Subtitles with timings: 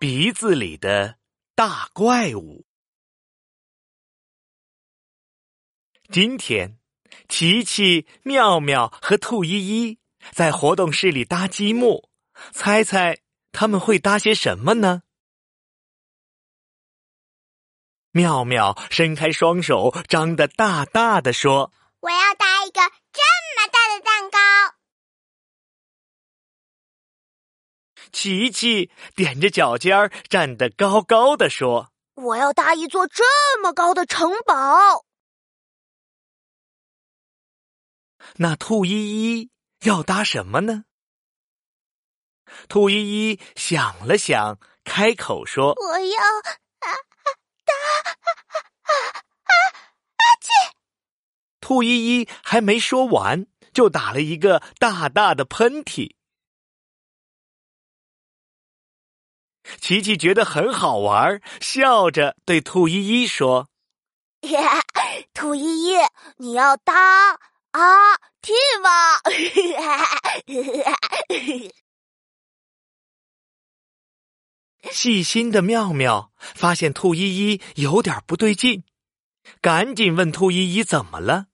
[0.00, 1.18] 鼻子里的
[1.54, 2.64] 大怪物。
[6.10, 6.78] 今天，
[7.28, 9.98] 琪琪、妙妙和兔依依
[10.32, 12.08] 在活动室里搭积木，
[12.50, 13.18] 猜猜
[13.52, 15.02] 他们会搭些什么呢？
[18.12, 21.74] 妙妙伸开双手，张得大大的说
[28.12, 33.24] ：“琪琪踮着脚尖儿，站得高高的说：“我要搭一座这
[33.62, 35.06] 么高的城堡。”
[38.36, 39.50] 那兔依依
[39.82, 40.84] 要搭什么呢？
[42.68, 46.22] 兔依依想了想，开口说：“我要
[46.80, 46.92] 啊
[47.64, 48.12] 搭啊
[48.82, 48.90] 啊
[49.44, 49.46] 啊！
[50.40, 50.50] 去！”
[51.60, 56.16] 兔依依还没说完，就打了一个大大的喷嚏。
[59.80, 63.68] 琪琪觉得很好玩，笑着对兔依依说
[65.34, 65.96] ：“兔依依，
[66.38, 67.32] 你要搭
[67.72, 68.52] 啊替
[68.82, 69.20] 吧！”
[74.90, 78.82] 细心的妙妙发现兔依依有点不对劲，
[79.60, 81.48] 赶紧问兔依依怎么了。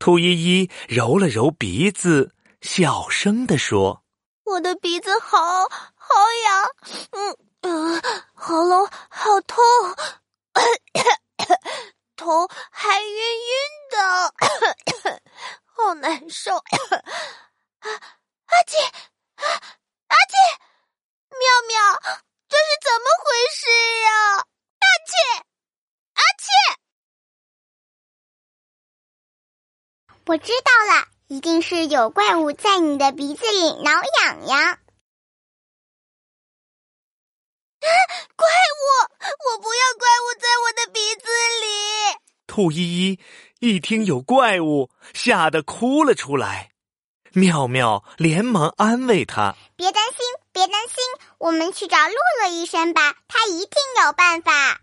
[0.00, 4.02] 兔依依揉了揉鼻子，小声的说
[4.44, 5.38] ：“我的鼻子好
[6.08, 6.14] 好
[6.44, 6.48] 痒，
[7.12, 8.00] 嗯。”嗯，
[8.34, 9.58] 喉咙好痛，
[12.14, 13.52] 头还晕晕
[13.90, 14.32] 的，
[15.66, 16.54] 好难受。
[16.54, 16.62] 阿
[17.90, 18.78] 阿姐，
[20.06, 20.36] 阿姐，
[21.30, 22.00] 妙妙，
[22.48, 23.66] 这是怎么回事
[24.04, 24.36] 呀？
[24.36, 25.12] 阿姐，
[26.14, 26.46] 阿姐，
[30.26, 33.90] 我知道了，一定是有怪物在你的鼻子里挠
[34.22, 34.78] 痒痒。
[38.36, 38.84] 怪物！
[39.50, 41.28] 我不要怪物在我的鼻子
[41.60, 41.66] 里。
[42.58, 43.20] 兔依依
[43.60, 46.72] 一听有怪物，吓得哭了出来。
[47.32, 50.18] 妙妙连忙安慰她：“别担心，
[50.50, 50.96] 别担心，
[51.38, 54.80] 我们去找露露医生吧，他一定有办法。”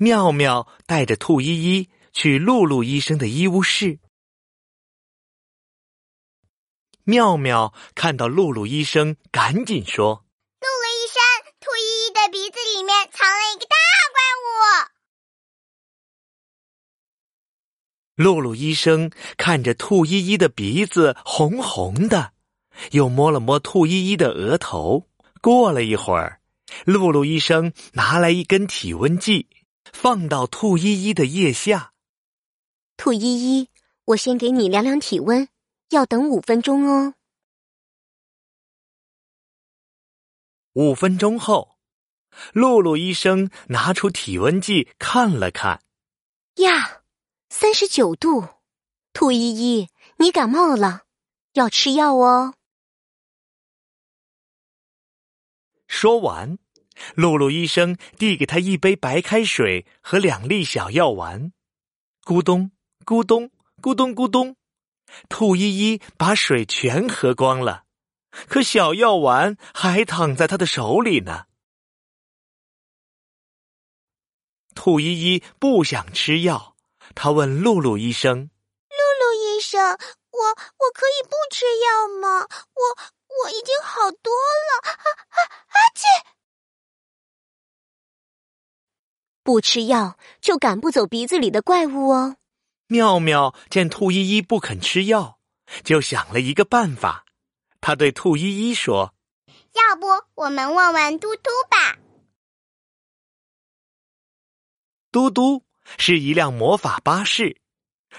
[0.00, 3.98] 妙妙带着兔依依去露露医生的医务室。
[7.04, 10.21] 妙妙看到露露医生，赶紧说
[18.22, 22.32] ：“露露医生看着兔依依的鼻子红红的，
[22.92, 25.08] 又摸了摸兔依依的额头。
[25.40, 26.40] 过了一会儿，
[26.84, 29.48] 露露医生拿来一根体温计，
[29.92, 31.92] 放到兔依依的腋下。
[32.96, 33.68] 兔依依，
[34.04, 35.48] 我先给你量量体温。
[35.90, 37.14] 要等五分钟哦。
[40.72, 41.76] 五分钟后，
[42.54, 45.82] 露露医生拿出体温计看了看，
[46.54, 47.01] 呀，
[47.54, 48.48] 三十九度。
[49.12, 51.02] 兔依依，你感冒了，
[51.52, 52.54] 要吃药哦。
[55.86, 56.58] 说完，
[57.14, 61.52] 露露医生递给他一杯白开水和两粒小药丸，
[62.24, 62.72] 咕咚
[63.04, 63.50] 咕咚
[63.82, 64.56] 咕咚咕咚。
[65.28, 67.84] 兔依依把水全喝光了，
[68.30, 71.44] 可小药丸还躺在他的手里呢。
[74.74, 76.71] 兔依依不想吃药，
[77.14, 78.50] 他问露露医生
[78.88, 79.96] ：“露露医生，
[80.30, 82.48] 我我可以不吃药吗？
[82.74, 82.96] 我
[83.42, 85.76] 我已经好多了。”啊啊啊！
[85.94, 86.08] 切！
[89.42, 92.36] 不吃药就赶不走鼻子里的怪物哦。
[92.86, 95.40] 妙妙见兔依依不肯吃药，
[95.82, 97.24] 就想了一个办法。
[97.80, 99.14] 他对兔依依说
[99.74, 101.98] ：“要不我们问问嘟嘟吧？”
[105.10, 105.64] 嘟嘟
[105.98, 107.60] 是一辆魔法巴士，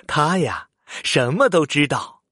[0.08, 0.70] 他呀
[1.04, 2.24] 什么都知道，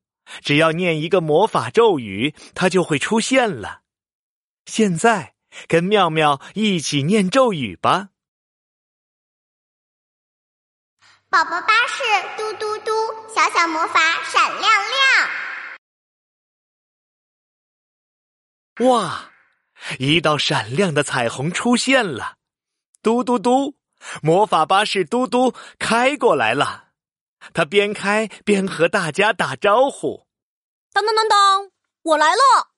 [0.41, 3.81] 只要念一个魔法咒语，它就会出现了。
[4.65, 5.35] 现在
[5.67, 8.09] 跟妙妙一起念咒语吧。
[11.29, 12.03] 宝宝巴士
[12.37, 12.91] 嘟嘟嘟，
[13.33, 14.71] 小小魔法闪亮
[18.79, 18.89] 亮。
[18.89, 19.31] 哇！
[19.97, 22.37] 一道闪亮的彩虹出现了，
[23.01, 23.75] 嘟嘟嘟，
[24.21, 26.89] 魔法巴士嘟嘟开过来了，
[27.53, 30.27] 他边开边和大家打招呼
[30.93, 31.71] ：“咚咚咚咚，
[32.03, 32.71] 我来了！”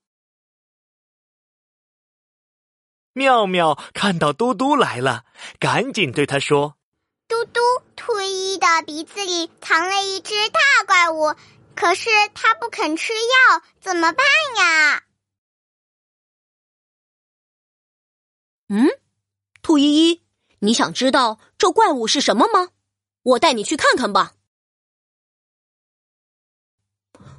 [3.14, 5.26] 妙妙看到嘟嘟来了，
[5.60, 6.78] 赶紧对他说
[7.30, 7.60] ：“嘟嘟，
[7.96, 11.36] 兔依依的鼻子里藏了一只大怪物，
[11.76, 14.26] 可是它不肯吃药，怎么办
[14.58, 15.04] 呀？”
[18.70, 18.88] 嗯，
[19.62, 20.24] 兔依依。
[20.64, 22.70] 你想知道这怪物是什么吗？
[23.22, 24.34] 我带你去看看吧。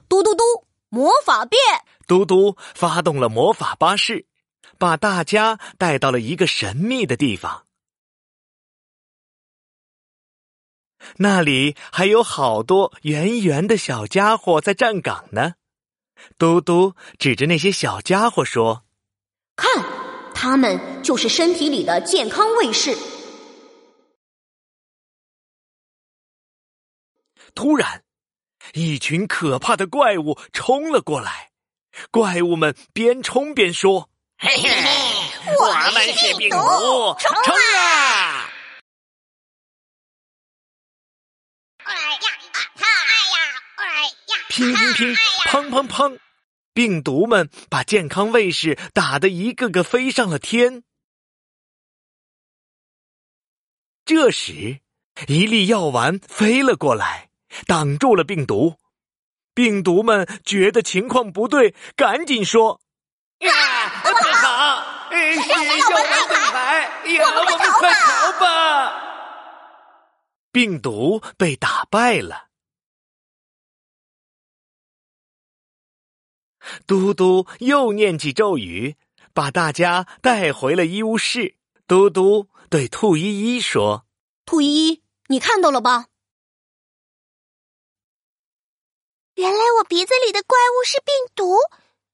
[0.08, 0.44] 嘟嘟嘟，
[0.90, 1.58] 魔法变！
[2.06, 4.26] 嘟嘟发动了魔法巴士，
[4.78, 7.66] 把大家带到了一个神秘的地方。
[11.16, 15.54] 那里还有好多圆圆的小家伙在站岗呢。
[16.36, 18.84] 嘟嘟指着那些小家伙说
[19.56, 19.82] ：“看，
[20.34, 22.94] 他们就是身体里的健康卫士。”
[27.64, 28.04] 突然，
[28.74, 31.50] 一群可怕的怪物冲了过来。
[32.10, 34.68] 怪物们边冲边说：“嘿嘿，
[35.58, 36.58] 我们是病毒，
[37.18, 37.34] 冲
[37.78, 38.50] 啊！”
[41.84, 42.20] 哎呀，
[42.74, 42.84] 哎
[43.32, 43.38] 呀，
[43.76, 44.12] 哎呀！
[44.50, 45.14] 乒乒乒，
[45.46, 46.18] 砰砰砰，
[46.74, 50.84] 病毒们把健康卫士打得一个个飞上了天。
[54.04, 54.80] 这时，
[55.26, 57.30] 一粒药丸飞了过来。
[57.66, 58.76] 挡住了病毒，
[59.54, 62.80] 病毒们觉得情况不对，赶紧说
[63.40, 65.08] ：“啊，不好！
[65.10, 68.46] 是要我们盾牌，我们快逃吧！”
[70.50, 72.48] 病毒被打败了。
[76.86, 78.96] 嘟嘟又念起咒语，
[79.32, 81.56] 把大家带回了医务室。
[81.86, 84.06] 嘟嘟对兔依依说
[84.46, 86.06] ：“兔依依，你看到了吧？”
[89.34, 91.56] 原来我鼻子里的怪物是病毒，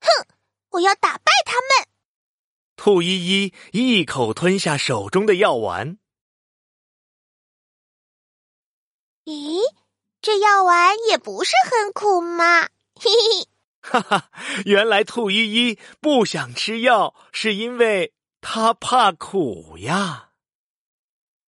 [0.00, 0.26] 哼！
[0.70, 1.88] 我要打败他们。
[2.76, 5.98] 兔依依一口吞下手中的药丸。
[9.24, 9.60] 咦，
[10.22, 12.62] 这药丸也不是很苦嘛！
[12.94, 13.48] 嘿嘿，
[13.82, 14.30] 哈哈，
[14.64, 20.29] 原来兔依依不想吃药，是因为她怕苦呀。